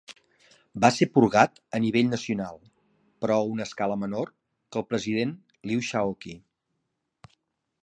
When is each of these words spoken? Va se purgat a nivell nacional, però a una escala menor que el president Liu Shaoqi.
Va 0.85 0.89
se 0.93 1.07
purgat 1.17 1.59
a 1.79 1.81
nivell 1.83 2.09
nacional, 2.13 2.57
però 3.25 3.37
a 3.41 3.45
una 3.51 3.67
escala 3.69 3.99
menor 4.05 4.33
que 4.33 4.83
el 4.83 4.89
president 4.95 5.37
Liu 5.73 5.87
Shaoqi. 5.91 6.37